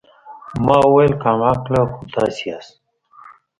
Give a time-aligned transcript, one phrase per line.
[0.65, 2.73] ما وويل کم عقله خو تاسې ياست.